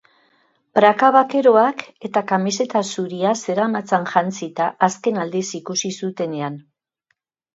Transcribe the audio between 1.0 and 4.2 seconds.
bakeroak eta kamiseta zuria zeramatzan